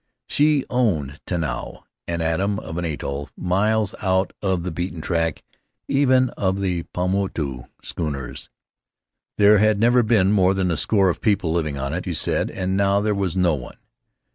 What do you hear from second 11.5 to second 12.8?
living on it, she said, and